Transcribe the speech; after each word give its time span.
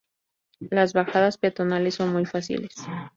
Las 0.71 0.93
bajadas 0.93 1.37
peatonales 1.37 1.93
son 1.93 2.11
muy 2.11 2.25
fáciles. 2.25 2.73